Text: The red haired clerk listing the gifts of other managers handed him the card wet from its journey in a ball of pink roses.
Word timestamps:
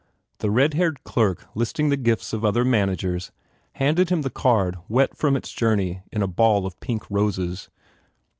The 0.39 0.49
red 0.49 0.73
haired 0.73 1.03
clerk 1.03 1.45
listing 1.53 1.89
the 1.89 1.95
gifts 1.95 2.33
of 2.33 2.43
other 2.43 2.65
managers 2.65 3.31
handed 3.73 4.09
him 4.09 4.23
the 4.23 4.31
card 4.31 4.75
wet 4.89 5.15
from 5.15 5.35
its 5.35 5.51
journey 5.51 6.01
in 6.11 6.23
a 6.23 6.27
ball 6.27 6.65
of 6.65 6.79
pink 6.79 7.03
roses. 7.11 7.69